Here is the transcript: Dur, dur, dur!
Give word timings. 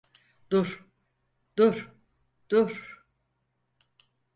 Dur, 0.51 0.69
dur, 1.55 1.75
dur! 2.49 2.71